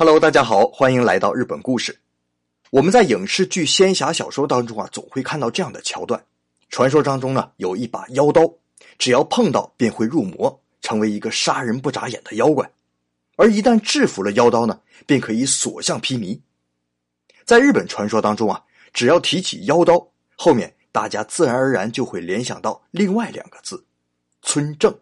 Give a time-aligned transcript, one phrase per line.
[0.00, 1.98] Hello，大家好，欢迎来到日本故事。
[2.70, 6.24] 我们在影视剧、仙侠小说当中啊，总会看到这样的桥段：
[6.68, 8.48] 传说当中呢，有一把妖刀，
[8.96, 12.70] 只要碰到便会入魔，成为一个杀人不眨眼的妖怪。
[13.34, 16.38] 而一旦制服了妖刀呢，便可以所向披靡。
[17.44, 18.62] 在日本传说当中啊，
[18.92, 23.84] 只要提起妖刀，后面大家自然而然就会联想到另外两个字——
[24.42, 24.96] 村正。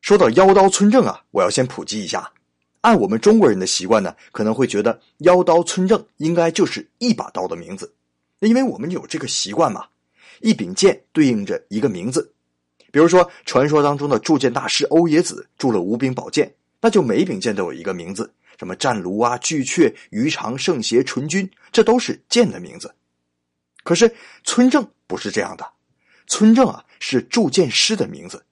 [0.00, 2.32] 说到妖刀村正啊，我要先普及一下。
[2.82, 7.92] 按我们中国人的习惯呢，可能会觉得妖刀村正应该就是一把刀的名字，
[8.40, 9.86] 因为我们有这个习惯嘛。
[10.40, 12.32] 一柄剑对应着一个名字，
[12.90, 18.28] 比如说传说当中的铸剑大师欧冶子铸了五柄宝剑，那就每柄剑都有一个名字，
[18.58, 22.92] 什么战卢啊、巨阙、鱼肠、圣邪、纯君，这都是剑的名字。
[23.84, 24.12] 可是
[24.42, 25.64] 村正不是这样的，
[26.26, 28.44] 村正啊是铸剑师的名字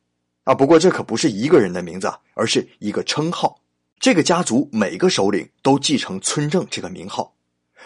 [0.44, 0.54] 啊。
[0.54, 3.60] 不过这可不是一个人的名字，而是一个称号。
[4.00, 7.34] 这个家族每个首领都继承村正这个名号，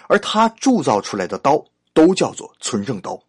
[0.06, 3.20] 而他铸造出来的刀都叫做村正刀。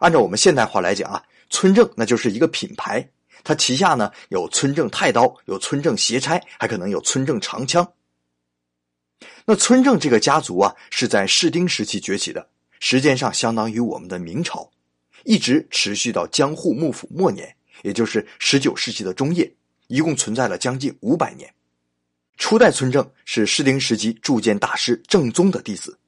[0.00, 3.08] 按照我们现代话来讲啊，村正那就是一个品牌，
[3.44, 7.88] 他旗下呢有村正太刀，有村正斜钗，还可能有村正长枪。
[9.44, 12.48] 那村正这个家族啊，是在室町时期崛起的，
[12.80, 14.68] 时间上相当于我们的明朝，
[15.22, 19.54] 一直持续到江户幕府末年，也就是十九世纪的中叶，
[19.86, 21.48] 一共存在了将近五百年。
[22.36, 25.98] 初代村正是室町时期铸剑大师正宗的弟子，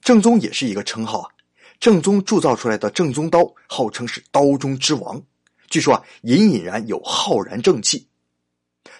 [0.00, 1.30] 正宗也是一个称号啊。
[1.78, 5.22] 正宗铸造出来的正宗刀号称是刀中之王，
[5.68, 8.08] 据说啊隐隐然有浩然正气。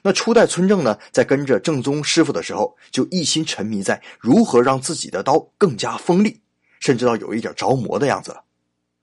[0.03, 6.41] 那初代村正呢，在跟着正宗师傅的时候，就一心沉迷在如何让自己的刀更加锋利，
[6.81, 8.45] 甚至到有一点着魔的样子了。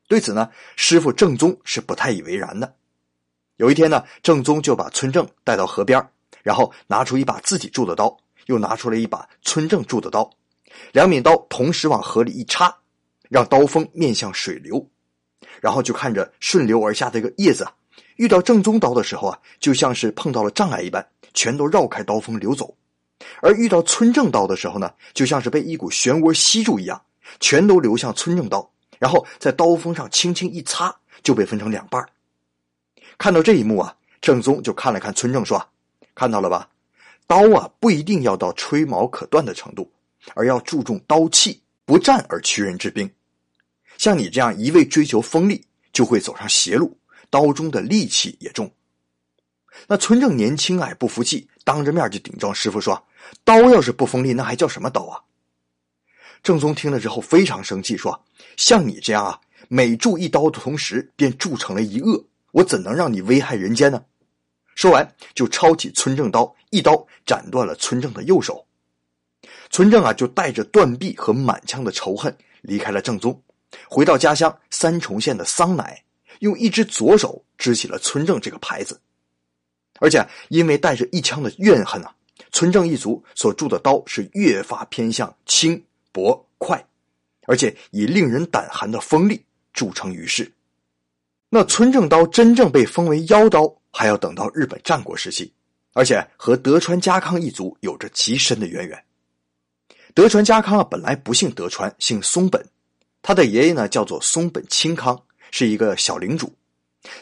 [0.07, 2.75] 对此呢，师傅正宗是不太以为然的。
[3.57, 6.07] 有一天呢，正宗就把村正带到河边
[6.43, 10.29] 然后拿出一把自己铸的刀，又拿出了一把村正铸的刀，
[10.91, 12.75] 两柄刀同时往河里一插，
[13.29, 14.85] 让刀锋面向水流，
[15.61, 17.65] 然后就看着顺流而下的一个叶子，
[18.17, 22.65] 遇到正宗刀的时候啊，就像是碰到了障碍一般，全都绕开刀锋流走；
[23.41, 27.01] 而遇到村正刀的时候呢，就像是被一股漩涡吸住一样，
[27.39, 28.69] 全都流向村正刀，
[28.99, 32.05] 然后在刀锋上轻轻一擦，就被分成两半
[33.17, 35.65] 看到这一幕啊，正宗就看了看村正说。
[36.15, 36.69] 看到了吧，
[37.27, 39.91] 刀啊不一定要到吹毛可断的程度，
[40.35, 43.09] 而要注重刀气，不战而屈人之兵。
[43.97, 46.97] 像你这样一味追求锋利，就会走上邪路，
[47.29, 48.71] 刀中的戾气也重。
[49.87, 53.03] 那村正年轻哎，不服气，当着面就顶撞师傅说
[53.43, 55.21] ：“刀要是不锋利，那还叫什么刀啊？”
[56.43, 58.23] 正宗听了之后非常生气，说
[58.55, 64.03] ：“像你这样啊，每铸一刀的同时便铸成了一恶，我怎能让你危害人间呢？”
[64.75, 68.65] 说完，就抄起村正刀，一刀斩断了村正的右手。
[69.69, 73.41] 村正啊，就带着断臂和满腔的仇恨离开了正宗，
[73.87, 76.03] 回到家乡三重县的桑乃，
[76.39, 78.99] 用一只左手支起了村正这个牌子。
[79.99, 82.15] 而且，因为带着一腔的怨恨啊，
[82.51, 86.83] 村正一族所铸的刀是越发偏向轻薄快，
[87.45, 90.51] 而且以令人胆寒的锋利著称于世。
[91.49, 93.75] 那村正刀真正被封为妖刀。
[93.95, 95.53] 还要等到日本战国时期，
[95.93, 99.01] 而且和德川家康一族有着极深的渊源。
[100.15, 102.67] 德川家康啊，本来不姓德川，姓松本，
[103.21, 106.51] 他的爷爷呢叫做松本清康，是一个小领主，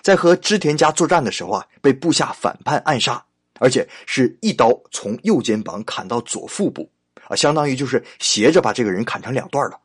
[0.02, 3.24] 在和织田家作战的时候啊，被部下反叛暗杀，
[3.60, 6.90] 而且是一刀从右肩膀砍到左腹部，
[7.28, 9.78] 啊，相当于就是斜着把这个人砍成两段了。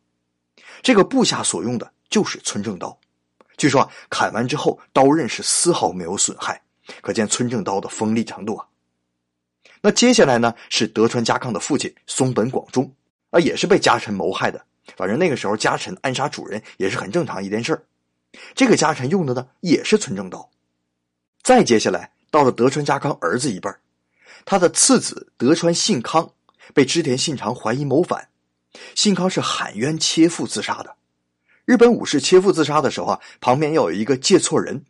[0.83, 2.97] 这个部下所用的就是村正刀，
[3.57, 6.61] 据说砍完之后刀刃是丝毫没有损害。
[7.01, 8.67] 可见村正刀的锋利程度啊！
[9.81, 12.91] 那接下来呢是德川家康的父亲松本广忠
[13.31, 14.65] 啊，也是被家臣谋害的。
[14.97, 17.83] 反正那个时候家臣暗杀主人也是很正常一件事儿
[18.55, 20.49] 这个家臣用的呢也是村正刀。
[21.43, 23.69] 再接下来到了德川家康儿子一辈
[24.45, 26.31] 他的次子德川信康
[26.73, 28.29] 被织田信长怀疑谋反，
[28.95, 30.95] 信康是喊冤切腹自杀的。
[31.65, 34.85] 日本武士切腹自杀的时候啊，旁边要有一个借错人。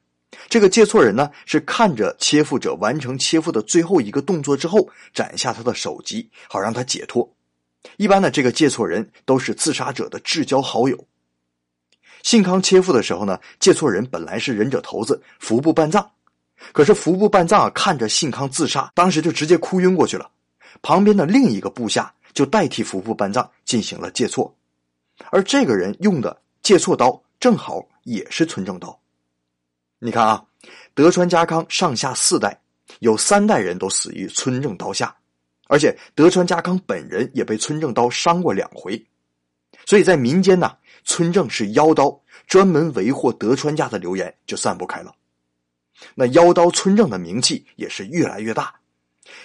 [0.48, 7.28] 这个借错人呢，是看着切腹者完成切腹的最后一个动作之后，斩下他的首级，好让他解脱。
[7.96, 11.06] 一般呢，这个借错人都是自杀者的至交好友。
[12.22, 16.10] 信康切腹的时候呢，借错人本来是忍者头子服部半藏，
[16.72, 20.28] 可是服部半藏看着信康自杀，当时就直接哭晕过去了。
[20.82, 24.52] 旁边的另一个部下就代替服部半藏进行了借错，
[25.30, 28.98] 而这个人用的借错刀正好也是村正刀。
[29.98, 30.44] 你看啊，
[30.94, 32.60] 德川家康上下四代，
[33.00, 35.16] 有三代人都死于村正刀下，
[35.68, 39.02] 而且德川家康本人也被村正刀伤过两回，
[39.86, 45.14] 所以在民间呢，村正是妖刀，专门为祸德川家的流言就散不开了。
[46.14, 48.74] 那妖刀村正的名气也是越来越大，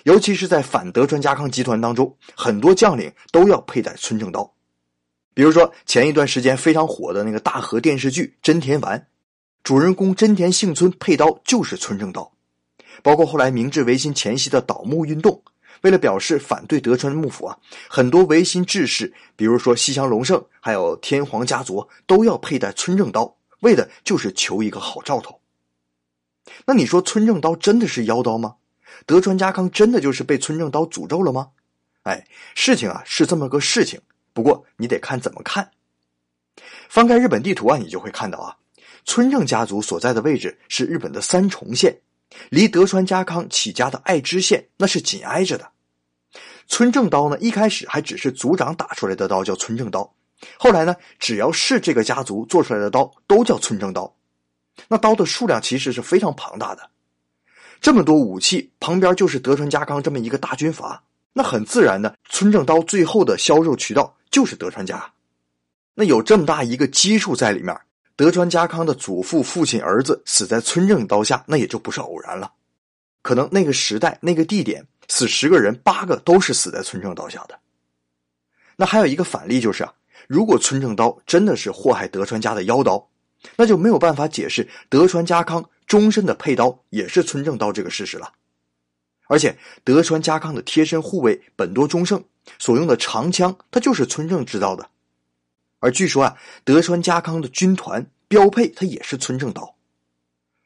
[0.03, 4.53] 尤其是在反德川家康集团当中，很多将领都要佩戴村正刀。
[5.33, 8.99] 比如说前一段时间非常火的那个大河电视剧《真田丸》，
[9.63, 12.31] 主人公真田幸村佩刀就是村正刀。
[13.03, 15.41] 包括后来明治维新前夕的倒幕运动，
[15.81, 17.57] 为了表示反对德川幕府啊，
[17.89, 25.39] 很多维新志士，比如说西乡隆盛，还有天皇家族，都要佩戴村正刀，为的就是求一个好兆头。
[26.65, 28.55] 那你说村正刀真的是妖刀吗？
[29.05, 31.49] 德川家康真的就是被村正刀诅咒了吗？
[32.03, 34.01] 哎，事情啊是这么个事情，
[34.33, 35.71] 不过你得看怎么看。
[36.89, 38.57] 翻开日本地图啊，你就会看到啊，
[39.05, 41.97] 村正家族所在的位置是日本的三重县。
[42.49, 45.69] 离德川家康起家的爱知县那是紧挨着的。
[46.65, 50.13] 村正刀呢，一开始还只是族长打出来的刀叫村正刀，
[50.57, 54.15] 后来呢，只要是这个家族做出来的刀都叫村正刀。
[54.87, 56.89] 那刀的数量其实是非常庞大的，
[57.81, 65.11] 这么多武器旁边就是德川家康这么一个大军阀，那很自然的，村正刀最后的销售渠道就是德川家。
[65.93, 67.77] 那有这么大一个基数在里面。
[68.15, 72.51] 德川家康的祖父、父亲、儿子死在村正刀下，那也就不是偶然了。
[73.21, 77.59] 可能那个时代、那个地点死十个人，八个都是死在村正刀下的。
[78.75, 79.93] 那还有一个反例就是啊，
[80.27, 83.09] 如果村正刀真的是祸害德川家的妖刀，
[83.55, 88.31] 那就没有办法解释德川家康终身的佩刀也是村正刀这个事实了。
[89.27, 92.23] 而且德川家康的贴身护卫本多忠胜
[92.59, 94.89] 所用的长枪，它就是村正制造的。
[95.81, 99.75] 而据说啊，德川家康的军团标配它也是村正刀，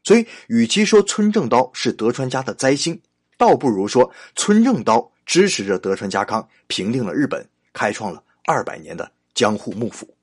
[0.04, 3.02] 所以与其说村正刀是德川家的灾星，
[3.38, 10.14] 倒不如说村正刀支持着德川家康平定了日本，开创了二百年的江户幕府。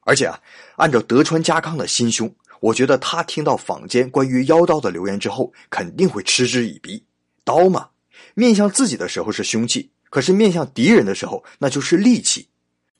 [0.00, 0.40] 而且啊，
[0.76, 7.04] 按照德川家康的心胸，我觉得他听到坊间关于妖刀的流言之后，肯定会嗤之以鼻。
[7.44, 7.90] 刀嘛，
[8.32, 12.48] 面向自己的时候是凶器，可是面向敌人的时候，那就是利器。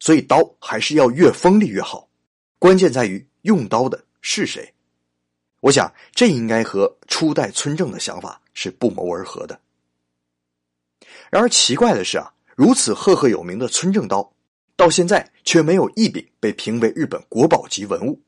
[0.04, 2.06] 所以刀还是要越锋利越好，
[2.58, 4.70] 关键在于用刀的是谁。
[5.60, 9.58] 我想这应该和初代村正的想法是不谋而合的。
[11.30, 14.30] 然而奇怪的是啊，如此赫赫有名的村正刀，
[14.76, 18.20] 到现在却没有一柄被评为日本国宝级文物。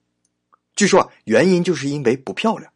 [0.77, 2.73] 据说啊，原因就是因为不漂亮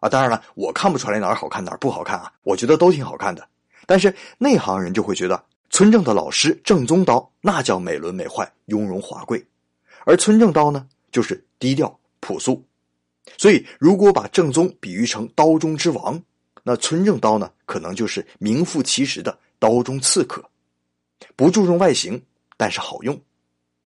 [0.00, 0.08] 啊。
[0.10, 3.48] 当然了，我看不出来哪儿好看哪儿不好看啊，我觉得都挺好看的。
[3.86, 5.42] 但是内行人就会觉得。
[5.74, 9.44] 村正的老师正宗刀，那叫美轮美奂、雍容华贵，
[10.06, 12.64] 而村正刀呢，就是低调朴素。
[13.36, 16.22] 所以，如果把正宗比喻成刀中之王，
[16.62, 20.48] 那村正刀呢，可能就是名副其实的刀中刺客，
[21.34, 22.22] 不注重外形，
[22.56, 23.20] 但是好用。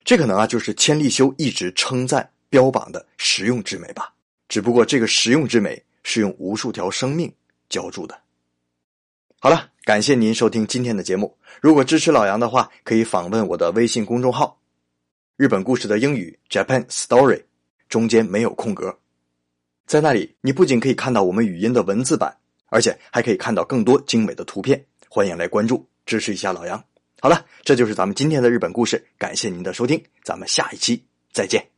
[0.03, 4.11] 这可能啊，就是千利休一直称赞、标榜的实用之美吧。
[4.49, 7.31] 只不过，这个实用之美是用无数条生命
[7.69, 8.19] 浇筑的。
[9.45, 9.69] 好了。
[9.83, 11.37] 感谢您收听今天的节目。
[11.61, 14.59] 如果支持老杨的话，可以访问我的微信公众号
[15.37, 17.43] “日本故事的英语 Japan Story”，
[17.87, 18.97] 中间没有空格。
[19.85, 22.35] 在那里，你不仅可以看到我们语音的文字版，
[22.69, 24.83] 而且还可以看到更多精美的图片。
[25.09, 26.83] 欢迎来关注，支持一下老杨。
[27.19, 29.05] 好了，这就是咱们今天的日本故事。
[29.19, 31.74] 感谢您的收听，咱们下一期再见。